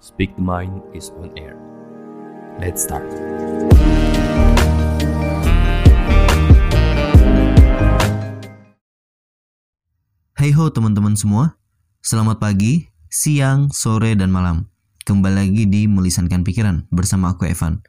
[0.00, 1.60] Speak the Mind is on air.
[2.56, 3.04] Let's start.
[10.40, 11.60] Hai ho teman-teman semua,
[12.00, 14.72] selamat pagi, siang, sore, dan malam.
[15.04, 17.84] Kembali lagi di Melisankan Pikiran bersama aku Evan.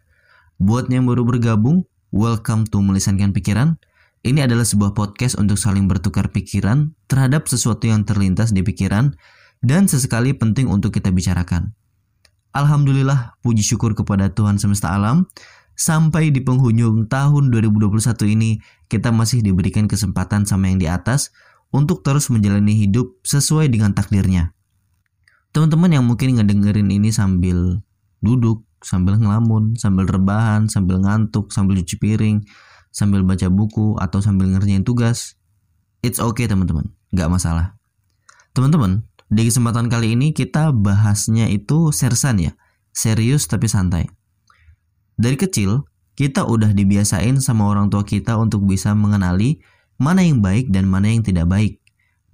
[0.59, 3.79] Buat yang baru bergabung, welcome to Melisankan Pikiran.
[4.27, 9.15] Ini adalah sebuah podcast untuk saling bertukar pikiran terhadap sesuatu yang terlintas di pikiran
[9.63, 11.71] dan sesekali penting untuk kita bicarakan.
[12.51, 15.23] Alhamdulillah, puji syukur kepada Tuhan semesta alam,
[15.79, 17.95] sampai di penghujung tahun 2021
[18.27, 18.59] ini
[18.91, 21.31] kita masih diberikan kesempatan sama yang di atas
[21.71, 24.51] untuk terus menjalani hidup sesuai dengan takdirnya.
[25.55, 27.79] Teman-teman yang mungkin ngedengerin ini sambil
[28.19, 32.43] duduk, sambil ngelamun, sambil rebahan, sambil ngantuk, sambil cuci piring,
[32.91, 35.39] sambil baca buku, atau sambil ngerjain tugas,
[36.03, 37.79] it's okay teman-teman, nggak masalah.
[38.51, 42.51] Teman-teman, di kesempatan kali ini kita bahasnya itu sersan ya,
[42.91, 44.11] serius tapi santai.
[45.15, 45.87] Dari kecil,
[46.19, 49.63] kita udah dibiasain sama orang tua kita untuk bisa mengenali
[49.95, 51.79] mana yang baik dan mana yang tidak baik.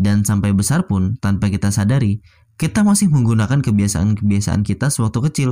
[0.02, 2.18] Dan sampai besar pun, tanpa kita sadari,
[2.58, 5.50] kita masih menggunakan kebiasaan-kebiasaan kita sewaktu kecil.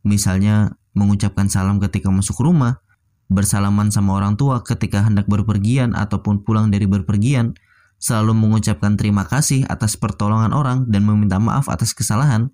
[0.00, 2.80] Misalnya, mengucapkan salam ketika masuk rumah,
[3.28, 7.52] bersalaman sama orang tua ketika hendak berpergian ataupun pulang dari berpergian,
[7.98, 12.52] selalu mengucapkan terima kasih atas pertolongan orang dan meminta maaf atas kesalahan,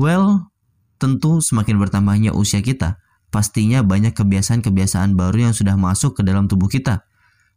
[0.00, 0.50] well,
[0.98, 2.98] tentu semakin bertambahnya usia kita,
[3.28, 7.04] pastinya banyak kebiasaan-kebiasaan baru yang sudah masuk ke dalam tubuh kita.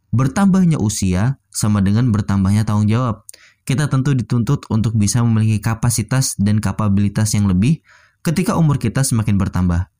[0.08, 3.28] Bertambahnya usia sama dengan bertambahnya tanggung jawab.
[3.68, 7.84] Kita tentu dituntut untuk bisa memiliki kapasitas dan kapabilitas yang lebih
[8.24, 9.92] ketika umur kita semakin bertambah.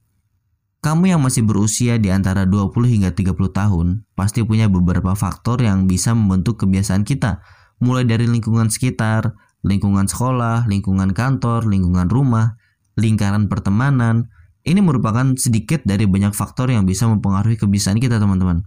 [0.78, 5.90] Kamu yang masih berusia di antara 20 hingga 30 tahun pasti punya beberapa faktor yang
[5.90, 7.42] bisa membentuk kebiasaan kita,
[7.82, 9.34] mulai dari lingkungan sekitar,
[9.66, 12.54] lingkungan sekolah, lingkungan kantor, lingkungan rumah,
[12.94, 14.30] lingkaran pertemanan.
[14.62, 18.62] Ini merupakan sedikit dari banyak faktor yang bisa mempengaruhi kebiasaan kita, teman-teman.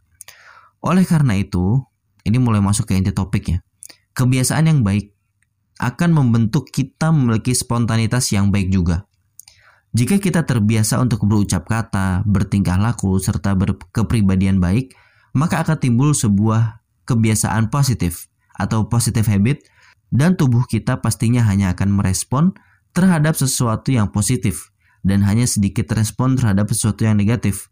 [0.84, 1.80] Oleh karena itu,
[2.28, 3.64] ini mulai masuk ke inti topiknya.
[4.18, 5.16] Kebiasaan yang baik
[5.80, 9.08] akan membentuk kita memiliki spontanitas yang baik juga.
[9.92, 14.96] Jika kita terbiasa untuk berucap kata, bertingkah laku, serta berkepribadian baik,
[15.36, 19.68] maka akan timbul sebuah kebiasaan positif atau positive habit
[20.12, 22.56] dan tubuh kita pastinya hanya akan merespon
[22.96, 24.72] terhadap sesuatu yang positif
[25.04, 27.72] dan hanya sedikit respon terhadap sesuatu yang negatif.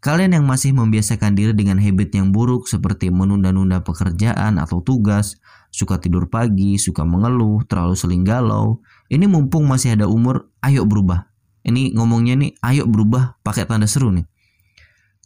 [0.00, 5.36] Kalian yang masih membiasakan diri dengan habit yang buruk seperti menunda-nunda pekerjaan atau tugas,
[5.68, 8.80] suka tidur pagi, suka mengeluh, terlalu sering galau,
[9.12, 11.29] ini mumpung masih ada umur, ayo berubah.
[11.64, 14.24] Ini ngomongnya nih, ayo berubah pakai tanda seru nih.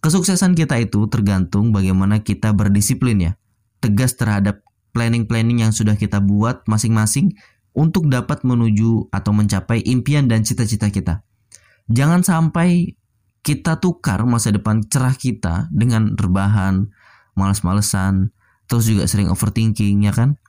[0.03, 3.33] Kesuksesan kita itu tergantung bagaimana kita berdisiplin ya.
[3.81, 4.61] Tegas terhadap
[4.93, 7.35] planning-planning yang sudah kita buat masing-masing
[7.75, 11.27] untuk dapat menuju atau mencapai impian dan cita-cita kita.
[11.91, 12.95] Jangan sampai
[13.45, 16.89] kita tukar masa depan cerah kita dengan rebahan,
[17.37, 18.33] males-malesan,
[18.71, 20.41] terus juga sering overthinking ya kan?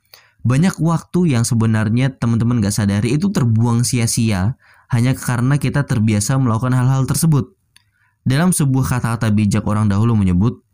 [0.46, 4.56] Banyak waktu yang sebenarnya teman-teman gak sadari itu terbuang sia-sia
[4.92, 7.54] hanya karena kita terbiasa melakukan hal-hal tersebut.
[8.26, 10.66] Dalam sebuah kata-kata bijak orang dahulu menyebut,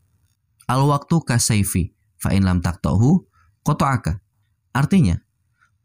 [0.71, 3.27] Al-waktu kasaifi, fa'in lam taktohu,
[3.67, 4.23] koto'aka.
[4.71, 5.19] Artinya,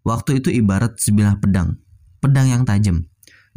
[0.07, 1.83] waktu itu ibarat sebilah pedang,
[2.23, 3.03] pedang yang tajam.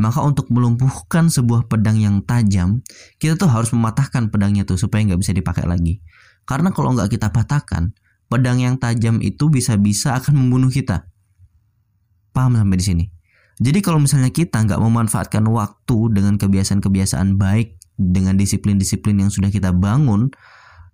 [0.02, 2.82] Maka untuk melumpuhkan sebuah pedang yang tajam,
[3.22, 6.02] kita tuh harus mematahkan pedangnya tuh supaya nggak bisa dipakai lagi.
[6.50, 7.94] Karena kalau nggak kita patahkan,
[8.26, 11.06] pedang yang tajam itu bisa-bisa akan membunuh kita.
[12.34, 13.06] Paham sampai di sini?
[13.60, 19.76] Jadi kalau misalnya kita nggak memanfaatkan waktu dengan kebiasaan-kebiasaan baik, dengan disiplin-disiplin yang sudah kita
[19.76, 20.32] bangun,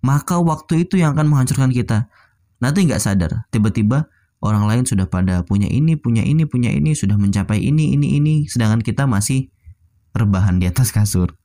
[0.02, 2.10] maka waktu itu yang akan menghancurkan kita.
[2.58, 4.10] Nanti nggak sadar, tiba-tiba
[4.42, 8.34] orang lain sudah pada punya ini, punya ini, punya ini, sudah mencapai ini, ini, ini,
[8.50, 9.54] sedangkan kita masih
[10.18, 11.38] rebahan di atas kasur.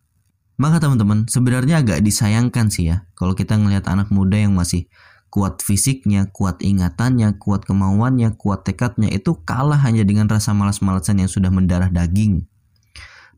[0.57, 4.89] Maka teman-teman, sebenarnya agak disayangkan sih ya, kalau kita ngelihat anak muda yang masih
[5.31, 11.31] kuat fisiknya, kuat ingatannya, kuat kemauannya, kuat tekadnya itu kalah hanya dengan rasa malas-malasan yang
[11.31, 12.45] sudah mendarah daging.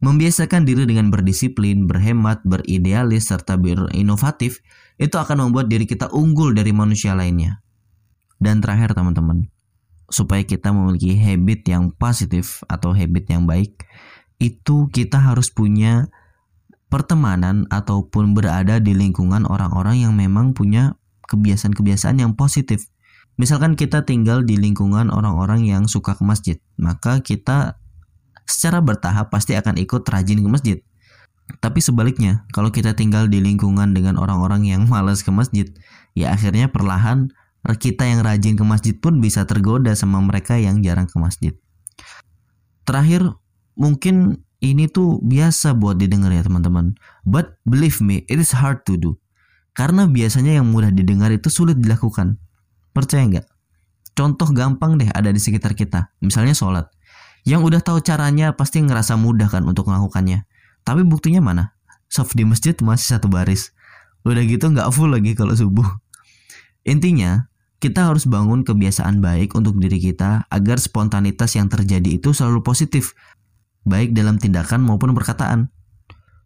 [0.04, 4.60] Membiasakan diri dengan berdisiplin, berhemat, beridealis, serta berinovatif
[5.00, 7.64] itu akan membuat diri kita unggul dari manusia lainnya.
[8.42, 9.48] Dan terakhir teman-teman,
[10.12, 13.86] supaya kita memiliki habit yang positif atau habit yang baik,
[14.42, 16.12] itu kita harus punya
[16.92, 22.88] pertemanan ataupun berada di lingkungan orang-orang yang memang punya kebiasaan-kebiasaan yang positif.
[23.40, 27.82] Misalkan kita tinggal di lingkungan orang-orang yang suka ke masjid, maka kita
[28.46, 30.78] secara bertahap pasti akan ikut rajin ke masjid.
[31.60, 35.68] Tapi sebaliknya, kalau kita tinggal di lingkungan dengan orang-orang yang malas ke masjid,
[36.14, 37.34] ya akhirnya perlahan
[37.64, 41.54] kita yang rajin ke masjid pun bisa tergoda sama mereka yang jarang ke masjid.
[42.84, 43.34] Terakhir,
[43.80, 46.96] mungkin ini tuh biasa buat didengar ya teman-teman.
[47.28, 49.20] But believe me, it is hard to do.
[49.74, 52.38] Karena biasanya yang mudah didengar itu sulit dilakukan.
[52.94, 53.48] Percaya nggak?
[54.14, 56.14] Contoh gampang deh ada di sekitar kita.
[56.22, 56.94] Misalnya sholat.
[57.44, 60.46] Yang udah tahu caranya pasti ngerasa mudah kan untuk melakukannya.
[60.86, 61.74] Tapi buktinya mana?
[62.08, 63.74] Soft di masjid masih satu baris.
[64.24, 65.90] Udah gitu nggak full lagi kalau subuh.
[66.86, 67.50] Intinya,
[67.84, 73.12] kita harus bangun kebiasaan baik untuk diri kita agar spontanitas yang terjadi itu selalu positif,
[73.84, 75.68] baik dalam tindakan maupun perkataan.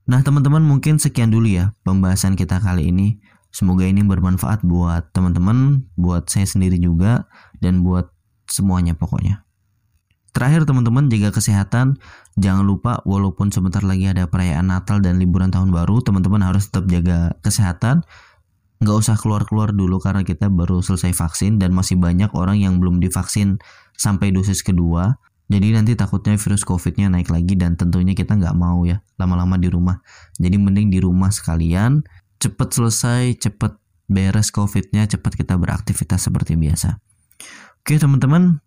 [0.07, 3.19] Nah, teman-teman mungkin sekian dulu ya pembahasan kita kali ini.
[3.51, 7.27] Semoga ini bermanfaat buat teman-teman, buat saya sendiri juga,
[7.59, 8.07] dan buat
[8.48, 9.44] semuanya pokoknya.
[10.31, 11.98] Terakhir teman-teman jaga kesehatan,
[12.38, 16.86] jangan lupa walaupun sebentar lagi ada perayaan Natal dan liburan tahun baru, teman-teman harus tetap
[16.88, 18.06] jaga kesehatan.
[18.77, 23.01] Nggak usah keluar-keluar dulu karena kita baru selesai vaksin dan masih banyak orang yang belum
[23.01, 23.57] divaksin
[23.98, 25.18] sampai dosis kedua.
[25.48, 29.72] Jadi nanti takutnya virus COVID-nya naik lagi dan tentunya kita nggak mau ya lama-lama di
[29.72, 30.04] rumah.
[30.36, 32.04] Jadi mending di rumah sekalian,
[32.44, 33.80] cepet selesai, cepet
[34.12, 37.00] beres COVID-nya, cepet kita beraktivitas seperti biasa.
[37.80, 38.60] Oke teman-teman,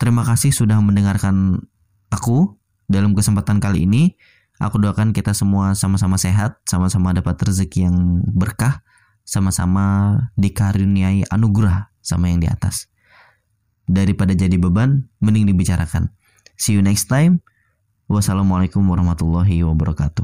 [0.00, 1.68] terima kasih sudah mendengarkan
[2.08, 2.56] aku
[2.88, 4.16] dalam kesempatan kali ini.
[4.56, 8.80] Aku doakan kita semua sama-sama sehat, sama-sama dapat rezeki yang berkah,
[9.26, 12.88] sama-sama dikaruniai anugerah sama yang di atas.
[13.84, 16.14] Daripada jadi beban, mending dibicarakan.
[16.62, 17.42] See you next time.
[18.06, 20.20] Wassalamualaikum warahmatullahi wabarakatuh.